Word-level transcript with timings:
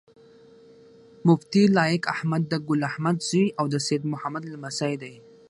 مفتي 1.27 1.63
لائق 1.77 2.03
احمد 2.13 2.41
د 2.51 2.53
ګل 2.67 2.81
احمد 2.91 3.17
زوي 3.29 3.45
او 3.59 3.65
د 3.73 3.75
سيد 3.87 4.03
محمد 4.13 4.43
لمسی 4.53 4.93
دی 5.01 5.13